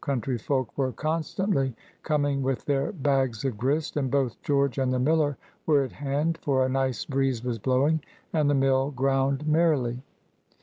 Country 0.03 0.39
folk 0.39 0.75
were 0.79 0.91
constantly 0.91 1.75
coming 2.01 2.41
with 2.41 2.65
their 2.65 2.91
bags 2.91 3.45
of 3.45 3.55
grist, 3.55 3.95
and 3.97 4.09
both 4.09 4.41
George 4.41 4.79
and 4.79 4.91
the 4.91 4.97
miller 4.97 5.37
were 5.67 5.83
at 5.83 5.91
hand, 5.91 6.39
for 6.41 6.65
a 6.65 6.69
nice 6.69 7.05
breeze 7.05 7.43
was 7.43 7.59
blowing, 7.59 8.01
and 8.33 8.49
the 8.49 8.55
mill 8.55 8.89
ground 8.89 9.45
merrily. 9.45 10.01